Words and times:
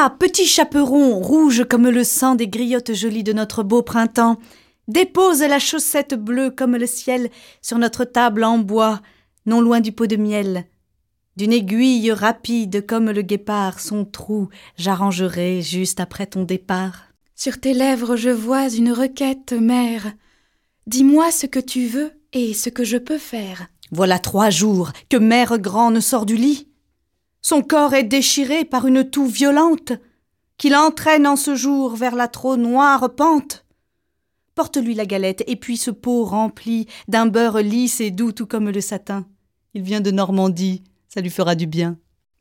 Va, 0.00 0.08
petit 0.08 0.46
chaperon, 0.46 1.20
rouge 1.20 1.66
comme 1.68 1.90
le 1.90 2.04
sang 2.04 2.34
des 2.34 2.48
griottes 2.48 2.94
jolies 2.94 3.22
de 3.22 3.34
notre 3.34 3.62
beau 3.62 3.82
printemps, 3.82 4.38
dépose 4.88 5.40
la 5.40 5.58
chaussette 5.58 6.14
bleue 6.14 6.48
comme 6.48 6.74
le 6.76 6.86
ciel 6.86 7.28
sur 7.60 7.76
notre 7.76 8.06
table 8.06 8.44
en 8.44 8.56
bois, 8.56 9.02
non 9.44 9.60
loin 9.60 9.80
du 9.80 9.92
pot 9.92 10.06
de 10.06 10.16
miel. 10.16 10.64
D'une 11.36 11.52
aiguille 11.52 12.12
rapide 12.12 12.86
comme 12.86 13.10
le 13.10 13.20
guépard, 13.20 13.78
son 13.78 14.06
trou 14.06 14.48
j'arrangerai 14.78 15.60
juste 15.60 16.00
après 16.00 16.24
ton 16.24 16.44
départ. 16.44 17.08
Sur 17.34 17.60
tes 17.60 17.74
lèvres 17.74 18.16
je 18.16 18.30
vois 18.30 18.70
une 18.70 18.92
requête, 18.92 19.52
mère. 19.52 20.14
Dis-moi 20.86 21.30
ce 21.30 21.44
que 21.44 21.60
tu 21.60 21.84
veux 21.84 22.12
et 22.32 22.54
ce 22.54 22.70
que 22.70 22.84
je 22.84 22.96
peux 22.96 23.18
faire. 23.18 23.66
Voilà 23.92 24.18
trois 24.18 24.48
jours 24.48 24.92
que 25.10 25.18
mère 25.18 25.58
grand 25.58 25.90
ne 25.90 26.00
sort 26.00 26.24
du 26.24 26.36
lit. 26.36 26.69
Son 27.42 27.62
corps 27.62 27.94
est 27.94 28.04
déchiré 28.04 28.64
par 28.64 28.86
une 28.86 29.08
toux 29.08 29.26
violente 29.26 29.92
qui 30.58 30.68
l'entraîne 30.68 31.26
en 31.26 31.36
ce 31.36 31.54
jour 31.54 31.96
vers 31.96 32.14
la 32.14 32.28
trop 32.28 32.56
noire 32.56 33.14
pente. 33.14 33.64
Porte-lui 34.54 34.94
la 34.94 35.06
galette 35.06 35.42
et 35.46 35.56
puis 35.56 35.78
ce 35.78 35.90
pot 35.90 36.24
rempli 36.24 36.86
d'un 37.08 37.26
beurre 37.26 37.60
lisse 37.60 38.00
et 38.00 38.10
doux 38.10 38.32
tout 38.32 38.46
comme 38.46 38.68
le 38.68 38.80
satin. 38.82 39.26
Il 39.72 39.82
vient 39.82 40.02
de 40.02 40.10
Normandie, 40.10 40.82
ça 41.08 41.22
lui 41.22 41.30
fera 41.30 41.54
du 41.54 41.66
bien. 41.66 41.96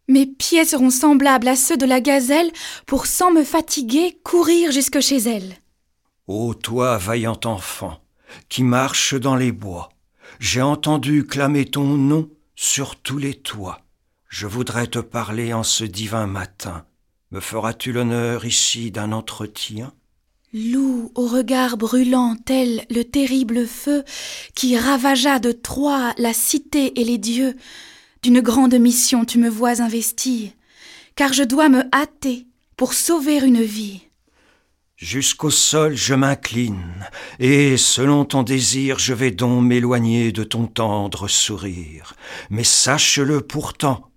Mes 0.09 0.25
pieds 0.25 0.65
seront 0.65 0.89
semblables 0.89 1.47
à 1.47 1.55
ceux 1.55 1.77
de 1.77 1.85
la 1.85 2.01
gazelle 2.01 2.51
pour, 2.87 3.05
sans 3.05 3.31
me 3.31 3.43
fatiguer, 3.43 4.19
courir 4.23 4.71
jusque 4.71 4.99
chez 4.99 5.17
elle. 5.19 5.53
Ô 6.27 6.53
toi, 6.55 6.97
vaillant 6.97 7.39
enfant, 7.45 7.99
qui 8.49 8.63
marche 8.63 9.13
dans 9.13 9.35
les 9.35 9.51
bois, 9.51 9.89
j'ai 10.39 10.61
entendu 10.61 11.25
clamer 11.25 11.65
ton 11.65 11.85
nom 11.85 12.27
sur 12.55 12.95
tous 12.95 13.17
les 13.17 13.35
toits. 13.35 13.79
Je 14.29 14.45
voudrais 14.45 14.85
te 14.85 14.99
parler 14.99 15.53
en 15.53 15.63
ce 15.63 15.83
divin 15.83 16.27
matin. 16.27 16.85
Me 17.31 17.39
feras-tu 17.39 17.91
l'honneur 17.91 18.45
ici 18.45 18.91
d'un 18.91 19.11
entretien? 19.11 19.91
Loup 20.53 21.11
au 21.15 21.25
regard 21.25 21.77
brûlant 21.77 22.35
tel 22.45 22.85
le 22.91 23.03
terrible 23.03 23.65
feu 23.65 24.03
qui 24.53 24.77
ravagea 24.77 25.39
de 25.39 25.51
Troie 25.51 26.13
la 26.19 26.33
cité 26.33 27.01
et 27.01 27.03
les 27.03 27.17
dieux, 27.17 27.55
d'une 28.21 28.39
grande 28.39 28.75
mission 28.75 29.25
tu 29.25 29.39
me 29.39 29.49
vois 29.49 29.81
investi, 29.81 30.53
car 31.15 31.33
je 31.33 31.43
dois 31.43 31.69
me 31.69 31.83
hâter 31.93 32.45
pour 32.77 32.93
sauver 32.93 33.39
une 33.39 33.63
vie. 33.63 34.01
Jusqu'au 34.95 35.49
sol 35.49 35.95
je 35.95 36.13
m'incline, 36.13 37.07
et 37.39 37.77
selon 37.77 38.25
ton 38.25 38.43
désir 38.43 38.99
je 38.99 39.13
vais 39.13 39.31
donc 39.31 39.63
m'éloigner 39.63 40.31
de 40.31 40.43
ton 40.43 40.67
tendre 40.67 41.27
sourire. 41.27 42.13
Mais 42.49 42.63
sache-le 42.63 43.41
pourtant, 43.41 44.09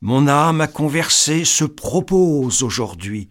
mon 0.00 0.28
âme 0.28 0.60
à 0.60 0.66
converser 0.66 1.44
se 1.44 1.64
propose 1.64 2.62
aujourd'hui, 2.62 3.28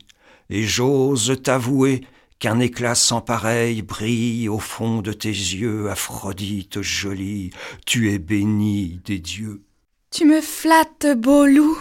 et 0.50 0.64
j'ose 0.64 1.40
t'avouer 1.42 2.02
qu'un 2.40 2.60
éclat 2.60 2.96
sans 2.96 3.22
pareil 3.22 3.82
brille 3.82 4.48
au 4.50 4.60
fond 4.60 5.02
de 5.02 5.12
tes 5.12 5.30
yeux, 5.30 5.90
Aphrodite 5.90 6.82
jolie, 6.82 7.50
tu 7.86 8.12
es 8.12 8.20
bénie 8.20 9.02
des 9.06 9.20
dieux. 9.20 9.64
Tu 10.12 10.26
me 10.26 10.42
flattes, 10.42 11.08
beau 11.18 11.46
loup. 11.46 11.78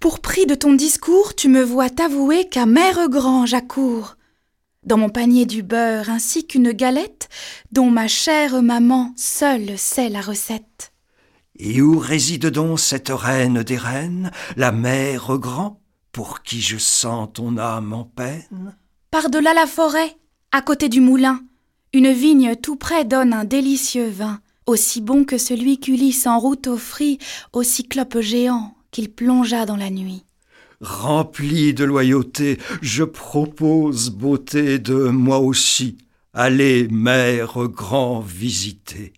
Pour 0.00 0.20
prix 0.20 0.46
de 0.46 0.54
ton 0.54 0.74
discours, 0.74 1.34
tu 1.34 1.48
me 1.48 1.62
vois 1.62 1.88
t'avouer 1.88 2.48
qu'à 2.48 2.66
mère 2.66 3.08
grand 3.08 3.46
j'accours 3.46 4.16
dans 4.84 4.98
mon 4.98 5.08
panier 5.08 5.46
du 5.46 5.62
beurre 5.62 6.10
ainsi 6.10 6.46
qu'une 6.46 6.72
galette 6.72 7.28
dont 7.72 7.90
ma 7.90 8.08
chère 8.08 8.62
maman 8.62 9.12
seule 9.16 9.78
sait 9.78 10.08
la 10.08 10.20
recette. 10.20 10.93
Et 11.58 11.80
où 11.80 11.98
réside 11.98 12.46
donc 12.46 12.80
cette 12.80 13.10
reine 13.10 13.62
des 13.62 13.76
reines, 13.76 14.32
la 14.56 14.72
mère 14.72 15.38
grand, 15.38 15.80
pour 16.10 16.42
qui 16.42 16.60
je 16.60 16.78
sens 16.78 17.28
ton 17.32 17.58
âme 17.58 17.92
en 17.92 18.04
peine? 18.04 18.76
Par-delà 19.10 19.54
la 19.54 19.66
forêt, 19.66 20.16
à 20.50 20.62
côté 20.62 20.88
du 20.88 21.00
moulin, 21.00 21.40
une 21.92 22.10
vigne 22.12 22.56
tout 22.56 22.74
près 22.74 23.04
donne 23.04 23.32
un 23.32 23.44
délicieux 23.44 24.08
vin, 24.08 24.40
aussi 24.66 25.00
bon 25.00 25.24
que 25.24 25.38
celui 25.38 25.78
qu'Ulysse 25.78 26.26
en 26.26 26.40
route 26.40 26.66
offrit 26.66 27.18
au 27.52 27.62
cyclope 27.62 28.18
géant 28.18 28.74
qu'il 28.90 29.12
plongea 29.12 29.64
dans 29.64 29.76
la 29.76 29.90
nuit. 29.90 30.24
Rempli 30.80 31.72
de 31.72 31.84
loyauté, 31.84 32.58
je 32.82 33.04
propose, 33.04 34.10
beauté, 34.10 34.80
de 34.80 35.08
moi 35.08 35.38
aussi, 35.38 35.98
aller, 36.32 36.88
mère 36.88 37.68
grand, 37.68 38.20
visiter. 38.20 39.12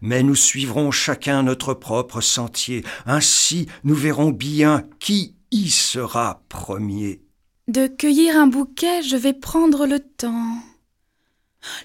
Mais 0.00 0.22
nous 0.22 0.34
suivrons 0.34 0.90
chacun 0.90 1.42
notre 1.42 1.74
propre 1.74 2.20
sentier, 2.20 2.84
ainsi 3.06 3.66
nous 3.84 3.94
verrons 3.94 4.30
bien 4.30 4.84
qui 4.98 5.34
y 5.50 5.70
sera 5.70 6.42
premier. 6.48 7.20
De 7.68 7.86
cueillir 7.86 8.36
un 8.36 8.46
bouquet, 8.46 9.02
je 9.02 9.16
vais 9.16 9.32
prendre 9.32 9.86
le 9.86 10.00
temps. 10.00 10.56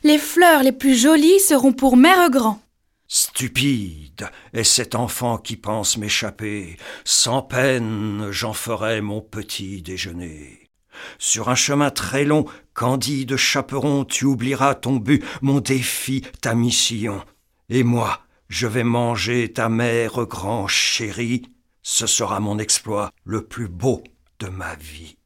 Les 0.04 0.18
fleurs 0.18 0.64
les 0.64 0.72
plus 0.72 0.96
jolies 0.96 1.40
seront 1.40 1.74
pour 1.74 1.98
mère 1.98 2.30
grand. 2.30 2.62
Stupide 3.08 4.30
est 4.54 4.66
cet 4.66 4.96
enfant 4.96 5.38
qui 5.38 5.56
pense 5.56 5.98
m'échapper. 5.98 6.78
Sans 7.06 7.42
peine, 7.42 8.28
j'en 8.32 8.54
ferai 8.54 9.00
mon 9.02 9.22
petit 9.22 9.82
déjeuner. 9.82 10.68
Sur 11.20 11.50
un 11.50 11.56
chemin 11.56 11.90
très 11.90 12.26
long, 12.26 12.46
candide 12.74 13.38
chaperon, 13.38 14.04
tu 14.04 14.26
oublieras 14.26 14.76
ton 14.76 14.98
but, 14.98 15.24
mon 15.42 15.60
défi, 15.60 16.24
ta 16.42 16.54
mission. 16.54 17.24
Et 17.70 17.84
moi, 17.84 18.22
je 18.48 18.66
vais 18.66 18.84
manger 18.84 19.52
ta 19.52 19.68
mère 19.68 20.26
grand 20.26 20.68
chérie. 20.68 21.44
Ce 21.82 22.08
sera 22.08 22.40
mon 22.40 22.60
exploit 22.60 23.12
le 23.26 23.46
plus 23.46 23.68
beau 23.68 24.04
de 24.40 24.48
ma 24.48 24.76
vie. 24.76 25.18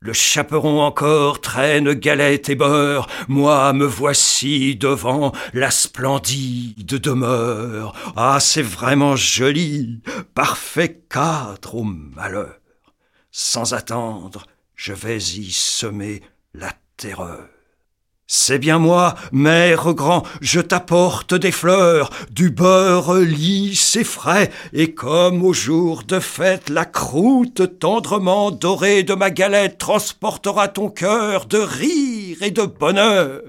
Le 0.00 0.12
chaperon 0.12 0.82
encore 0.82 1.40
traîne 1.40 1.94
galette 1.94 2.50
et 2.50 2.54
beurre, 2.54 3.08
moi 3.28 3.72
me 3.72 3.86
voici 3.86 4.76
devant 4.76 5.32
la 5.54 5.70
splendide 5.70 6.86
demeure. 6.86 7.94
Ah, 8.14 8.38
c'est 8.40 8.62
vraiment 8.62 9.16
joli, 9.16 10.02
parfait 10.34 11.02
cadre 11.08 11.76
au 11.76 11.84
malheur. 11.84 12.60
Sans 13.30 13.72
attendre, 13.72 14.46
je 14.74 14.92
vais 14.92 15.16
y 15.16 15.50
semer 15.50 16.22
la 16.52 16.72
terreur. 16.98 17.55
C'est 18.28 18.58
bien 18.58 18.80
moi, 18.80 19.14
mère 19.30 19.94
grand, 19.94 20.24
je 20.40 20.58
t'apporte 20.58 21.32
des 21.32 21.52
fleurs, 21.52 22.10
du 22.30 22.50
beurre 22.50 23.14
lisse 23.14 23.94
et 23.94 24.02
frais, 24.02 24.50
et 24.72 24.94
comme 24.94 25.44
au 25.44 25.52
jour 25.52 26.02
de 26.02 26.18
fête, 26.18 26.68
la 26.68 26.84
croûte 26.84 27.78
tendrement 27.78 28.50
dorée 28.50 29.04
de 29.04 29.14
ma 29.14 29.30
galette 29.30 29.78
transportera 29.78 30.66
ton 30.66 30.90
cœur 30.90 31.46
de 31.46 31.58
rire 31.58 32.42
et 32.42 32.50
de 32.50 32.62
bonheur. 32.62 33.42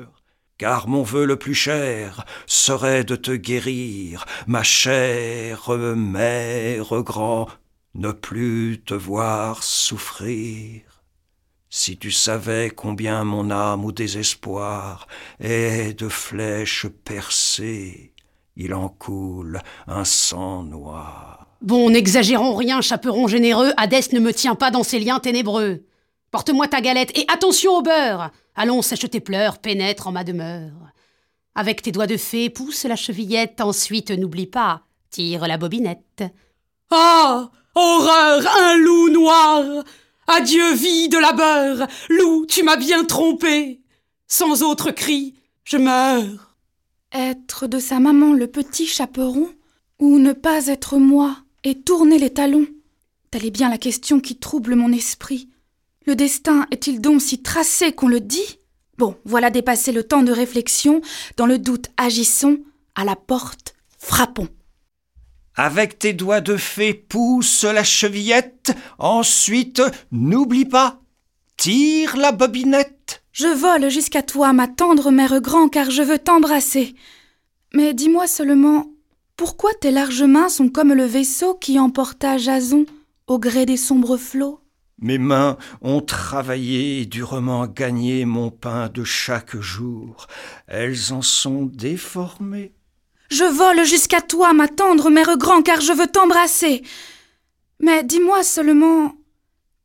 Car 0.59 0.87
mon 0.87 1.01
vœu 1.01 1.25
le 1.25 1.37
plus 1.37 1.55
cher 1.55 2.23
serait 2.45 3.03
de 3.03 3.15
te 3.15 3.31
guérir, 3.31 4.25
ma 4.45 4.61
chère 4.61 5.71
mère 5.75 7.01
grand, 7.01 7.47
ne 7.95 8.11
plus 8.11 8.83
te 8.85 8.93
voir 8.93 9.63
souffrir. 9.63 10.86
Si 11.79 11.95
tu 11.95 12.09
savais 12.09 12.71
combien 12.71 13.23
mon 13.23 13.51
âme 13.51 13.85
au 13.85 13.91
désespoir 13.91 15.07
est 15.39 15.93
de 15.97 16.09
flèches 16.09 16.87
percées, 16.87 18.13
il 18.55 18.73
en 18.73 18.89
coule 18.89 19.61
un 19.85 20.03
sang 20.03 20.63
noir. 20.63 21.45
Bon, 21.61 21.91
n'exagérons 21.91 22.55
rien, 22.55 22.81
chaperon 22.81 23.27
généreux, 23.27 23.73
Hadès 23.77 24.11
ne 24.11 24.19
me 24.19 24.33
tient 24.33 24.55
pas 24.55 24.71
dans 24.71 24.81
ses 24.81 24.99
liens 24.99 25.19
ténébreux. 25.19 25.83
Porte-moi 26.31 26.67
ta 26.67 26.81
galette 26.81 27.15
et 27.15 27.25
attention 27.31 27.73
au 27.77 27.83
beurre. 27.83 28.31
Allons, 28.55 28.81
sèche 28.81 29.07
tes 29.07 29.19
pleurs, 29.19 29.59
pénètre 29.59 30.07
en 30.07 30.11
ma 30.11 30.23
demeure. 30.23 30.91
Avec 31.53 31.83
tes 31.83 31.91
doigts 31.91 32.07
de 32.07 32.17
fée, 32.17 32.49
pousse 32.49 32.85
la 32.85 32.95
chevillette, 32.95 33.61
ensuite 33.61 34.09
n'oublie 34.09 34.47
pas, 34.47 34.81
tire 35.11 35.47
la 35.47 35.59
bobinette. 35.59 36.23
Ah 36.89 37.51
Horreur 37.75 38.41
Un 38.59 38.77
loup 38.77 39.09
noir 39.09 39.83
Adieu, 40.29 40.73
vie 40.73 41.07
de 41.07 41.17
labeur. 41.17 41.87
Loup, 42.09 42.45
tu 42.47 42.61
m'as 42.61 42.75
bien 42.75 43.05
trompé. 43.05 43.79
Sans 44.27 44.61
autre 44.61 44.91
cri, 44.91 45.35
je 45.63 45.77
meurs. 45.77 46.57
Être 47.13 47.65
de 47.65 47.79
sa 47.79 48.01
maman 48.01 48.33
le 48.33 48.47
petit 48.47 48.87
chaperon 48.87 49.49
Ou 49.99 50.19
ne 50.19 50.33
pas 50.33 50.67
être 50.67 50.97
moi 50.97 51.37
et 51.63 51.79
tourner 51.81 52.19
les 52.19 52.33
talons. 52.33 52.67
Telle 53.31 53.45
est 53.45 53.51
bien 53.51 53.69
la 53.69 53.77
question 53.77 54.19
qui 54.19 54.35
trouble 54.35 54.75
mon 54.75 54.91
esprit. 54.91 55.47
Le 56.05 56.15
destin 56.15 56.67
est-il 56.71 56.99
donc 56.99 57.21
si 57.21 57.41
tracé 57.41 57.93
qu'on 57.93 58.09
le 58.09 58.19
dit? 58.19 58.59
Bon, 58.97 59.15
voilà 59.23 59.49
dépassé 59.49 59.93
le 59.93 60.03
temps 60.03 60.23
de 60.23 60.33
réflexion, 60.33 61.01
dans 61.37 61.45
le 61.45 61.57
doute 61.57 61.87
agissons, 61.95 62.59
à 62.95 63.05
la 63.05 63.15
porte 63.15 63.75
frappons. 63.97 64.49
Avec 65.59 65.97
tes 65.97 66.13
doigts 66.13 66.39
de 66.39 66.55
fée, 66.55 66.93
pousse 66.93 67.63
la 67.63 67.83
chevillette. 67.83 68.71
Ensuite, 68.99 69.81
n'oublie 70.11 70.65
pas, 70.65 71.01
tire 71.57 72.15
la 72.15 72.31
bobinette. 72.31 73.23
Je 73.31 73.47
vole 73.47 73.89
jusqu'à 73.89 74.21
toi, 74.21 74.53
ma 74.53 74.67
tendre 74.67 75.09
mère 75.09 75.41
grand, 75.41 75.67
car 75.67 75.89
je 75.89 76.03
veux 76.03 76.19
t'embrasser. 76.19 76.93
Mais 77.73 77.95
dis-moi 77.95 78.27
seulement, 78.27 78.85
pourquoi 79.35 79.73
tes 79.73 79.91
larges 79.91 80.23
mains 80.23 80.49
sont 80.49 80.69
comme 80.69 80.93
le 80.93 81.05
vaisseau 81.05 81.55
qui 81.55 81.79
emporta 81.79 82.37
Jason 82.37 82.85
au 83.25 83.39
gré 83.39 83.65
des 83.65 83.77
sombres 83.77 84.17
flots? 84.17 84.61
Mes 84.99 85.17
mains 85.17 85.57
ont 85.81 86.01
travaillé 86.01 87.01
et 87.01 87.05
durement 87.05 87.67
gagné 87.67 88.25
mon 88.25 88.49
pain 88.49 88.89
de 88.89 89.03
chaque 89.03 89.57
jour. 89.57 90.27
Elles 90.67 91.13
en 91.13 91.21
sont 91.21 91.65
déformées. 91.65 92.73
Je 93.29 93.43
vole 93.43 93.85
jusqu'à 93.85 94.21
toi, 94.21 94.53
ma 94.53 94.67
tendre 94.67 95.09
mère 95.09 95.37
grand, 95.37 95.61
car 95.61 95.81
je 95.81 95.93
veux 95.93 96.07
t'embrasser. 96.07 96.83
Mais 97.79 98.03
dis-moi 98.03 98.43
seulement, 98.43 99.13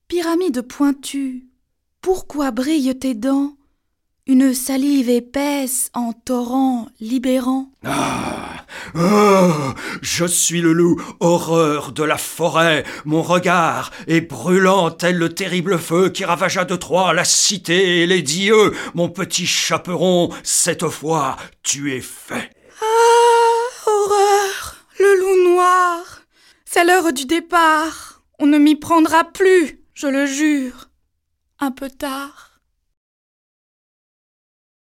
pyramide 0.08 0.62
pointue, 0.62 1.44
pourquoi 2.00 2.50
brillent 2.50 2.98
tes 2.98 3.14
dents? 3.14 3.56
Une 4.28 4.54
salive 4.54 5.10
épaisse 5.10 5.90
en 5.94 6.12
torrent 6.12 6.86
libérant. 7.00 7.72
Ah 7.84 8.64
oh, 8.94 9.50
Je 10.00 10.24
suis 10.24 10.60
le 10.60 10.72
loup, 10.72 11.02
horreur 11.18 11.90
de 11.90 12.04
la 12.04 12.18
forêt. 12.18 12.84
Mon 13.04 13.22
regard 13.22 13.90
est 14.06 14.20
brûlant 14.20 14.92
tel 14.92 15.18
le 15.18 15.34
terrible 15.34 15.76
feu 15.76 16.08
qui 16.08 16.24
ravagea 16.24 16.64
de 16.64 16.76
Troie 16.76 17.12
la 17.12 17.24
cité 17.24 18.02
et 18.02 18.06
les 18.06 18.22
dieux. 18.22 18.72
Mon 18.94 19.08
petit 19.08 19.46
chaperon, 19.46 20.30
cette 20.44 20.86
fois, 20.86 21.36
tu 21.64 21.92
es 21.92 22.00
fait. 22.00 22.50
Ah, 22.80 23.88
horreur 23.90 24.76
Le 25.00 25.20
loup 25.20 25.50
noir 25.52 26.22
C'est 26.82 26.88
l'heure 26.88 27.12
du 27.12 27.26
départ. 27.26 28.24
On 28.40 28.46
ne 28.46 28.58
m'y 28.58 28.74
prendra 28.74 29.22
plus, 29.22 29.84
je 29.94 30.08
le 30.08 30.26
jure. 30.26 30.90
Un 31.60 31.70
peu 31.70 31.88
tard. 31.88 32.51